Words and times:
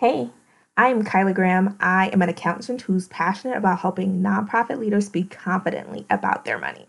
Hey, 0.00 0.30
I'm 0.78 1.04
Kyla 1.04 1.34
Graham. 1.34 1.76
I 1.78 2.08
am 2.08 2.22
an 2.22 2.30
accountant 2.30 2.80
who's 2.80 3.06
passionate 3.08 3.58
about 3.58 3.80
helping 3.80 4.22
nonprofit 4.22 4.78
leaders 4.78 5.04
speak 5.04 5.30
confidently 5.30 6.06
about 6.08 6.46
their 6.46 6.58
money. 6.58 6.86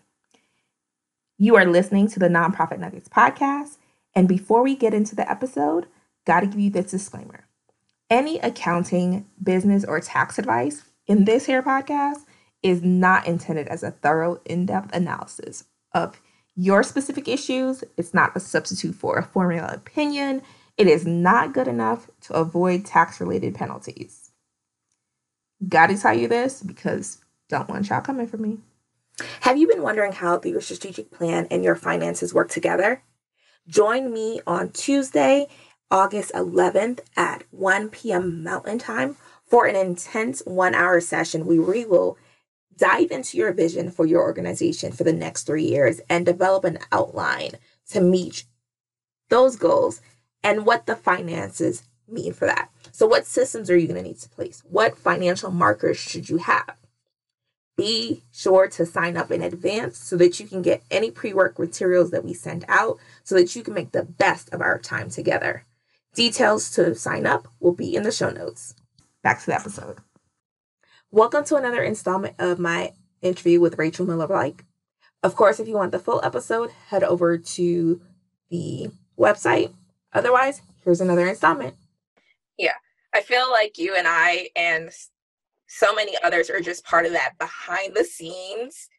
You 1.37 1.57
are 1.57 1.65
listening 1.65 2.07
to 2.07 2.19
the 2.19 2.29
Nonprofit 2.29 2.79
Nuggets 2.79 3.09
podcast. 3.09 3.79
And 4.15 4.29
before 4.29 4.63
we 4.63 4.77
get 4.77 4.93
into 4.93 5.13
the 5.13 5.29
episode, 5.29 5.87
got 6.25 6.39
to 6.39 6.45
give 6.45 6.61
you 6.61 6.69
this 6.69 6.91
disclaimer. 6.91 7.43
Any 8.09 8.39
accounting, 8.39 9.25
business, 9.43 9.83
or 9.83 9.99
tax 9.99 10.39
advice 10.39 10.85
in 11.05 11.25
this 11.25 11.47
here 11.47 11.61
podcast 11.61 12.23
is 12.63 12.81
not 12.81 13.27
intended 13.27 13.67
as 13.67 13.83
a 13.83 13.91
thorough, 13.91 14.39
in 14.45 14.65
depth 14.65 14.95
analysis 14.95 15.65
of 15.93 16.21
your 16.55 16.81
specific 16.81 17.27
issues. 17.27 17.83
It's 17.97 18.13
not 18.13 18.37
a 18.37 18.39
substitute 18.39 18.95
for 18.95 19.17
a 19.17 19.23
formula 19.25 19.69
opinion. 19.73 20.43
It 20.77 20.87
is 20.87 21.05
not 21.05 21.53
good 21.53 21.67
enough 21.67 22.09
to 22.21 22.33
avoid 22.33 22.85
tax 22.85 23.19
related 23.19 23.55
penalties. 23.55 24.31
Gotta 25.67 25.97
tell 25.97 26.13
you 26.13 26.27
this 26.27 26.61
because 26.63 27.19
don't 27.49 27.69
want 27.69 27.89
y'all 27.89 28.01
coming 28.01 28.27
for 28.27 28.37
me. 28.37 28.59
Have 29.41 29.57
you 29.57 29.67
been 29.67 29.83
wondering 29.83 30.13
how 30.13 30.39
your 30.43 30.61
strategic 30.61 31.11
plan 31.11 31.47
and 31.51 31.63
your 31.63 31.75
finances 31.75 32.33
work 32.33 32.49
together? 32.49 33.03
Join 33.67 34.11
me 34.11 34.41
on 34.47 34.69
Tuesday, 34.71 35.47
August 35.91 36.31
11th 36.33 37.01
at 37.15 37.43
1 37.51 37.89
p.m. 37.89 38.43
Mountain 38.43 38.79
Time 38.79 39.17
for 39.45 39.65
an 39.65 39.75
intense 39.75 40.41
one 40.45 40.73
hour 40.73 40.99
session 41.01 41.45
where 41.45 41.61
we 41.61 41.85
will 41.85 42.17
dive 42.77 43.11
into 43.11 43.37
your 43.37 43.53
vision 43.53 43.91
for 43.91 44.05
your 44.05 44.21
organization 44.21 44.91
for 44.91 45.03
the 45.03 45.13
next 45.13 45.43
three 45.43 45.65
years 45.65 45.99
and 46.09 46.25
develop 46.25 46.63
an 46.63 46.79
outline 46.91 47.51
to 47.89 48.01
meet 48.01 48.45
those 49.29 49.55
goals 49.55 50.01
and 50.43 50.65
what 50.65 50.85
the 50.85 50.95
finances 50.95 51.83
mean 52.07 52.33
for 52.33 52.45
that. 52.45 52.69
So, 52.91 53.07
what 53.07 53.25
systems 53.25 53.69
are 53.69 53.77
you 53.77 53.87
going 53.87 54.01
to 54.01 54.07
need 54.07 54.19
to 54.19 54.29
place? 54.29 54.63
What 54.69 54.97
financial 54.97 55.51
markers 55.51 55.97
should 55.97 56.29
you 56.29 56.37
have? 56.37 56.75
Be 57.77 58.23
sure 58.31 58.67
to 58.67 58.85
sign 58.85 59.17
up 59.17 59.31
in 59.31 59.41
advance 59.41 59.97
so 59.97 60.17
that 60.17 60.39
you 60.39 60.47
can 60.47 60.61
get 60.61 60.83
any 60.91 61.09
pre 61.09 61.33
work 61.33 61.57
materials 61.57 62.11
that 62.11 62.25
we 62.25 62.33
send 62.33 62.65
out 62.67 62.97
so 63.23 63.35
that 63.35 63.55
you 63.55 63.63
can 63.63 63.73
make 63.73 63.91
the 63.91 64.03
best 64.03 64.53
of 64.53 64.61
our 64.61 64.77
time 64.77 65.09
together. 65.09 65.65
Details 66.13 66.69
to 66.71 66.93
sign 66.93 67.25
up 67.25 67.47
will 67.59 67.73
be 67.73 67.95
in 67.95 68.03
the 68.03 68.11
show 68.11 68.29
notes. 68.29 68.75
Back 69.23 69.39
to 69.39 69.45
the 69.47 69.55
episode. 69.55 69.99
Welcome 71.09 71.45
to 71.45 71.55
another 71.55 71.81
installment 71.81 72.35
of 72.39 72.59
my 72.59 72.93
interview 73.21 73.59
with 73.61 73.77
Rachel 73.77 74.05
Miller 74.05 74.27
Blake. 74.27 74.65
Of 75.23 75.35
course, 75.35 75.59
if 75.59 75.67
you 75.67 75.75
want 75.75 75.91
the 75.91 75.99
full 75.99 76.19
episode, 76.23 76.71
head 76.89 77.03
over 77.03 77.37
to 77.37 78.01
the 78.49 78.89
website 79.17 79.73
Otherwise, 80.13 80.61
here's 80.83 81.01
another 81.01 81.27
installment. 81.27 81.75
Yeah. 82.57 82.73
I 83.13 83.21
feel 83.21 83.49
like 83.51 83.77
you 83.77 83.95
and 83.95 84.07
I 84.07 84.49
and 84.55 84.89
so 85.67 85.93
many 85.93 86.17
others 86.23 86.49
are 86.49 86.59
just 86.59 86.85
part 86.85 87.05
of 87.05 87.13
that 87.13 87.37
behind 87.37 87.95
the 87.95 88.03
scenes. 88.03 88.89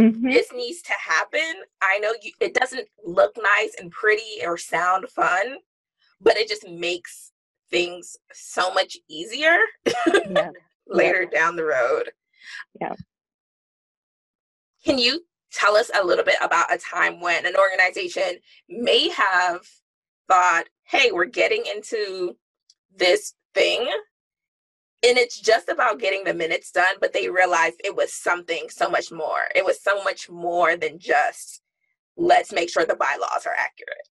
Mm-hmm. 0.00 0.30
This 0.30 0.52
needs 0.52 0.82
to 0.82 0.92
happen. 0.98 1.62
I 1.80 1.98
know 1.98 2.12
you, 2.22 2.32
it 2.40 2.54
doesn't 2.54 2.88
look 3.04 3.36
nice 3.36 3.74
and 3.78 3.90
pretty 3.90 4.44
or 4.44 4.56
sound 4.56 5.08
fun, 5.08 5.56
but 6.20 6.36
it 6.36 6.48
just 6.48 6.68
makes 6.68 7.32
things 7.70 8.16
so 8.32 8.72
much 8.72 8.96
easier 9.08 9.58
yeah. 10.30 10.50
later 10.86 11.22
yeah. 11.22 11.38
down 11.38 11.56
the 11.56 11.64
road. 11.64 12.10
Yeah. 12.80 12.94
Can 14.84 14.98
you 14.98 15.22
tell 15.52 15.76
us 15.76 15.90
a 15.94 16.04
little 16.04 16.24
bit 16.24 16.36
about 16.42 16.72
a 16.72 16.78
time 16.78 17.20
when 17.20 17.46
an 17.46 17.54
organization 17.56 18.38
may 18.68 19.08
have 19.08 19.60
thought, 20.28 20.64
hey, 20.84 21.10
we're 21.12 21.24
getting 21.24 21.64
into 21.72 22.36
this 22.94 23.34
thing. 23.54 23.80
And 25.04 25.18
it's 25.18 25.40
just 25.40 25.68
about 25.68 25.98
getting 25.98 26.24
the 26.24 26.34
minutes 26.34 26.70
done, 26.70 26.94
but 27.00 27.12
they 27.12 27.28
realized 27.28 27.80
it 27.82 27.96
was 27.96 28.14
something 28.14 28.68
so 28.68 28.88
much 28.88 29.10
more. 29.10 29.48
It 29.54 29.64
was 29.64 29.82
so 29.82 30.02
much 30.04 30.30
more 30.30 30.76
than 30.76 30.98
just 30.98 31.60
let's 32.16 32.52
make 32.52 32.70
sure 32.70 32.84
the 32.84 32.94
bylaws 32.94 33.46
are 33.46 33.56
accurate. 33.58 34.08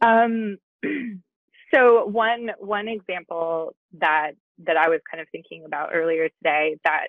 Um, 0.00 0.58
so 1.74 2.06
one 2.06 2.50
one 2.58 2.88
example 2.88 3.74
that 3.98 4.32
that 4.64 4.76
I 4.76 4.88
was 4.88 5.00
kind 5.10 5.20
of 5.20 5.28
thinking 5.30 5.64
about 5.66 5.90
earlier 5.92 6.28
today 6.28 6.76
that 6.84 7.08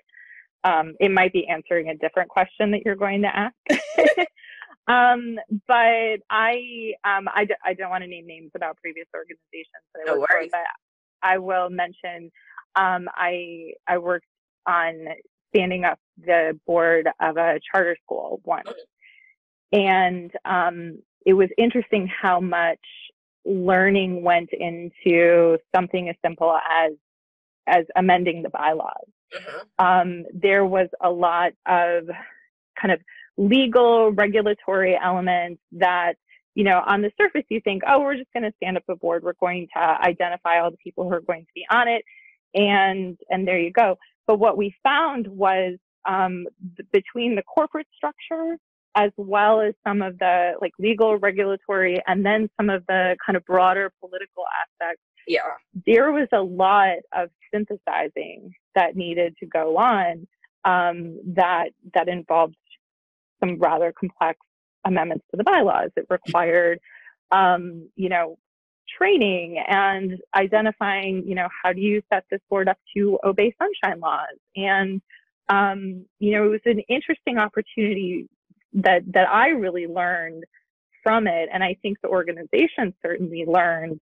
um, 0.62 0.94
it 1.00 1.10
might 1.10 1.32
be 1.32 1.48
answering 1.48 1.88
a 1.88 1.96
different 1.96 2.28
question 2.28 2.70
that 2.72 2.82
you're 2.84 2.96
going 2.96 3.22
to 3.22 3.36
ask. 3.36 3.54
Um, 4.90 5.38
but 5.68 6.18
I, 6.28 6.94
um, 7.04 7.28
I, 7.32 7.44
d- 7.44 7.54
I 7.64 7.74
don't 7.74 7.90
want 7.90 8.02
to 8.02 8.08
name 8.08 8.26
names 8.26 8.50
about 8.54 8.76
previous 8.78 9.06
organizations 9.14 9.84
that 9.94 10.02
I 10.02 10.12
no 10.12 10.18
worries. 10.18 10.50
For, 10.50 10.58
but 10.58 10.66
I 11.22 11.38
will 11.38 11.70
mention, 11.70 12.32
um, 12.74 13.08
I, 13.14 13.72
I 13.86 13.98
worked 13.98 14.26
on 14.66 15.06
standing 15.54 15.84
up 15.84 15.98
the 16.18 16.58
board 16.66 17.08
of 17.20 17.36
a 17.36 17.60
charter 17.70 17.96
school 18.02 18.40
once. 18.44 18.70
And, 19.72 20.30
um, 20.44 21.02
it 21.24 21.34
was 21.34 21.50
interesting 21.56 22.08
how 22.08 22.40
much 22.40 22.80
learning 23.44 24.22
went 24.22 24.50
into 24.52 25.58
something 25.74 26.08
as 26.08 26.16
simple 26.24 26.52
as, 26.56 26.92
as 27.66 27.84
amending 27.94 28.42
the 28.42 28.50
bylaws. 28.50 29.08
Mm-hmm. 29.36 29.86
Um, 29.86 30.24
there 30.32 30.64
was 30.64 30.88
a 31.00 31.10
lot 31.10 31.52
of 31.66 32.08
kind 32.80 32.92
of 32.92 33.00
legal 33.36 34.12
regulatory 34.12 34.98
elements 35.02 35.60
that 35.72 36.14
you 36.54 36.64
know 36.64 36.82
on 36.86 37.02
the 37.02 37.10
surface 37.20 37.44
you 37.48 37.60
think 37.60 37.82
oh 37.86 38.00
we're 38.00 38.16
just 38.16 38.32
going 38.32 38.42
to 38.42 38.52
stand 38.56 38.76
up 38.76 38.84
a 38.88 38.96
board. 38.96 39.22
We're 39.22 39.32
going 39.40 39.68
to 39.76 39.80
identify 39.80 40.60
all 40.60 40.70
the 40.70 40.76
people 40.76 41.04
who 41.04 41.12
are 41.12 41.20
going 41.20 41.42
to 41.42 41.52
be 41.54 41.64
on 41.70 41.88
it 41.88 42.04
and 42.54 43.16
and 43.28 43.46
there 43.46 43.58
you 43.58 43.72
go. 43.72 43.96
But 44.26 44.38
what 44.38 44.56
we 44.56 44.74
found 44.82 45.26
was 45.26 45.76
um, 46.08 46.46
between 46.92 47.34
the 47.34 47.42
corporate 47.42 47.86
structure 47.96 48.56
as 48.96 49.10
well 49.16 49.60
as 49.60 49.74
some 49.86 50.02
of 50.02 50.18
the 50.18 50.52
like 50.60 50.72
legal 50.78 51.16
regulatory 51.18 51.98
and 52.06 52.24
then 52.24 52.50
some 52.56 52.70
of 52.70 52.84
the 52.88 53.16
kind 53.24 53.36
of 53.36 53.44
broader 53.44 53.92
political 54.00 54.44
aspects 54.62 55.02
yeah. 55.28 55.40
there 55.86 56.10
was 56.12 56.26
a 56.32 56.40
lot 56.40 56.96
of 57.16 57.30
synthesizing 57.52 58.52
that 58.74 58.96
needed 58.96 59.36
to 59.38 59.46
go 59.46 59.76
on 59.76 60.26
um, 60.64 61.18
that 61.24 61.70
that 61.94 62.08
involved 62.08 62.56
some 63.40 63.58
rather 63.58 63.92
complex 63.98 64.38
amendments 64.84 65.24
to 65.30 65.36
the 65.36 65.44
bylaws. 65.44 65.90
It 65.96 66.06
required, 66.08 66.80
um, 67.30 67.88
you 67.96 68.08
know, 68.08 68.38
training 68.98 69.62
and 69.66 70.18
identifying, 70.34 71.24
you 71.26 71.34
know, 71.34 71.48
how 71.62 71.72
do 71.72 71.80
you 71.80 72.02
set 72.12 72.24
this 72.30 72.40
board 72.48 72.68
up 72.68 72.78
to 72.96 73.18
obey 73.24 73.54
sunshine 73.58 74.00
laws? 74.00 74.36
And, 74.56 75.00
um, 75.48 76.06
you 76.18 76.32
know, 76.32 76.44
it 76.46 76.48
was 76.48 76.60
an 76.64 76.80
interesting 76.88 77.38
opportunity 77.38 78.28
that, 78.74 79.02
that 79.12 79.28
I 79.28 79.48
really 79.48 79.86
learned 79.86 80.44
from 81.02 81.26
it. 81.26 81.48
And 81.52 81.62
I 81.62 81.76
think 81.82 81.98
the 82.02 82.08
organization 82.08 82.94
certainly 83.02 83.44
learned 83.46 84.00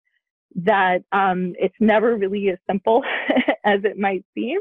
that, 0.56 1.02
um, 1.12 1.54
it's 1.58 1.76
never 1.80 2.16
really 2.16 2.48
as 2.50 2.58
simple 2.68 3.04
as 3.68 3.84
it 3.84 3.98
might 3.98 4.24
seem. 4.34 4.60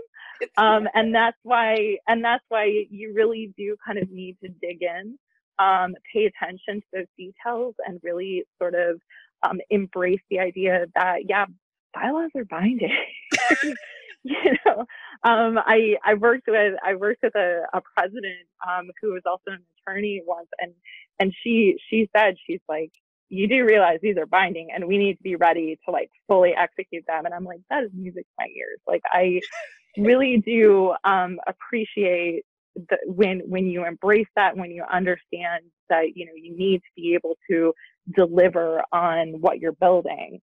Um, 0.57 0.87
and 0.93 1.15
that's 1.15 1.37
why 1.43 1.97
and 2.07 2.23
that's 2.23 2.43
why 2.49 2.65
you 2.91 3.13
really 3.15 3.53
do 3.57 3.75
kind 3.85 3.99
of 3.99 4.11
need 4.11 4.37
to 4.43 4.49
dig 4.49 4.83
in 4.83 5.17
um, 5.59 5.95
pay 6.13 6.25
attention 6.25 6.81
to 6.81 6.87
those 6.93 7.07
details 7.17 7.75
and 7.87 7.99
really 8.03 8.45
sort 8.59 8.75
of 8.75 9.01
um, 9.43 9.59
embrace 9.71 10.21
the 10.29 10.39
idea 10.39 10.87
that 10.95 11.21
yeah 11.29 11.45
bylaws 11.93 12.31
are 12.35 12.45
binding. 12.45 12.91
You 14.23 14.53
know 14.65 14.85
um, 15.23 15.57
i 15.59 15.95
i 16.05 16.15
worked 16.15 16.47
with 16.47 16.75
i 16.85 16.95
worked 16.95 17.23
with 17.23 17.35
a, 17.35 17.61
a 17.73 17.81
president 17.95 18.47
um, 18.67 18.89
who 19.01 19.13
was 19.13 19.23
also 19.25 19.51
an 19.51 19.63
attorney 19.87 20.21
once 20.27 20.49
and 20.59 20.73
and 21.19 21.33
she 21.43 21.77
she 21.89 22.09
said 22.15 22.35
she's 22.45 22.61
like 22.69 22.91
you 23.29 23.47
do 23.47 23.65
realize 23.65 23.99
these 24.01 24.17
are 24.17 24.25
binding 24.25 24.69
and 24.73 24.87
we 24.87 24.97
need 24.97 25.15
to 25.15 25.23
be 25.23 25.35
ready 25.35 25.77
to 25.85 25.91
like 25.91 26.09
fully 26.27 26.53
execute 26.55 27.05
them 27.07 27.25
and 27.25 27.33
i'm 27.33 27.43
like 27.43 27.59
that 27.69 27.83
is 27.83 27.89
music 27.93 28.23
to 28.23 28.33
my 28.39 28.47
ears 28.57 28.79
like 28.87 29.01
i 29.11 29.39
really 29.97 30.41
do 30.45 30.93
um, 31.03 31.39
appreciate 31.47 32.43
the, 32.89 32.97
when 33.05 33.41
when 33.45 33.65
you 33.65 33.85
embrace 33.85 34.27
that, 34.35 34.55
when 34.55 34.71
you 34.71 34.83
understand 34.91 35.63
that 35.89 36.15
you 36.15 36.25
know 36.25 36.33
you 36.35 36.55
need 36.55 36.77
to 36.77 36.89
be 36.95 37.15
able 37.15 37.37
to 37.49 37.73
deliver 38.15 38.83
on 38.91 39.41
what 39.41 39.59
you're 39.59 39.73
building. 39.73 40.39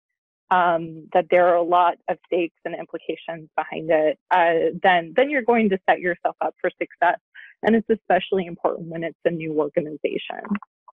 Um, 0.50 1.08
that 1.14 1.24
there 1.30 1.48
are 1.48 1.56
a 1.56 1.62
lot 1.62 1.94
of 2.08 2.18
stakes 2.26 2.58
and 2.64 2.74
implications 2.78 3.48
behind 3.56 3.90
it, 3.90 4.18
uh, 4.30 4.76
then 4.82 5.14
then 5.16 5.30
you're 5.30 5.42
going 5.42 5.70
to 5.70 5.78
set 5.88 6.00
yourself 6.00 6.36
up 6.40 6.54
for 6.60 6.70
success. 6.78 7.18
And 7.62 7.74
it's 7.74 7.88
especially 7.88 8.44
important 8.46 8.88
when 8.88 9.04
it's 9.04 9.18
a 9.24 9.30
new 9.30 9.58
organization. 9.58 10.42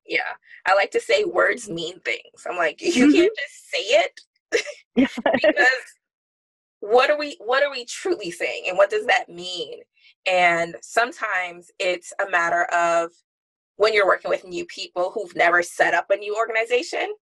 Yeah, 0.05 0.33
I 0.65 0.73
like 0.75 0.91
to 0.91 0.99
say 0.99 1.23
words 1.23 1.69
mean 1.69 1.99
things. 2.01 2.45
I'm 2.49 2.57
like, 2.57 2.81
you 2.81 3.07
mm-hmm. 3.07 3.15
can't 3.15 3.37
just 3.37 3.71
say 3.71 3.79
it 3.79 4.21
because 5.33 5.67
what 6.79 7.09
are 7.09 7.17
we 7.17 7.37
what 7.39 7.63
are 7.63 7.71
we 7.71 7.85
truly 7.85 8.31
saying 8.31 8.63
and 8.67 8.77
what 8.77 8.89
does 8.89 9.05
that 9.05 9.29
mean 9.29 9.79
and 10.27 10.75
sometimes 10.81 11.71
it's 11.79 12.11
a 12.19 12.29
matter 12.29 12.63
of 12.73 13.11
when 13.77 13.93
you're 13.93 14.05
working 14.07 14.29
with 14.29 14.43
new 14.43 14.65
people 14.65 15.11
who've 15.13 15.35
never 15.35 15.61
set 15.63 15.93
up 15.93 16.07
a 16.09 16.17
new 16.17 16.35
organization 16.35 17.13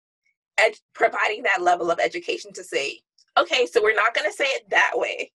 and 0.59 0.73
providing 0.95 1.43
that 1.43 1.61
level 1.61 1.91
of 1.91 1.99
education 1.99 2.51
to 2.53 2.63
say 2.63 2.99
okay, 3.39 3.65
so 3.65 3.81
we're 3.81 3.95
not 3.95 4.13
going 4.13 4.29
to 4.29 4.35
say 4.35 4.45
it 4.45 4.69
that 4.69 4.91
way 4.95 5.31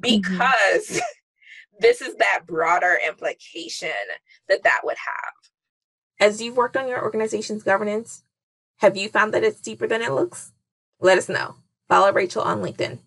because 0.00 0.88
mm-hmm. 0.88 0.98
this 1.80 2.00
is 2.00 2.14
that 2.16 2.40
broader 2.46 2.98
implication 3.06 3.90
that 4.48 4.62
that 4.64 4.80
would 4.84 4.96
have. 4.96 5.34
As 6.20 6.42
you've 6.42 6.58
worked 6.58 6.76
on 6.76 6.86
your 6.86 7.02
organization's 7.02 7.62
governance, 7.62 8.24
have 8.80 8.94
you 8.94 9.08
found 9.08 9.32
that 9.32 9.42
it's 9.42 9.62
deeper 9.62 9.86
than 9.86 10.02
it 10.02 10.12
looks? 10.12 10.52
Let 11.00 11.16
us 11.16 11.30
know. 11.30 11.54
Follow 11.88 12.12
Rachel 12.12 12.42
on 12.42 12.60
LinkedIn. 12.60 12.98